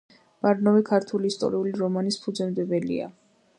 [0.45, 3.15] ბარნოვი ქართული ისტორიული რომანის ფუძემდებელია.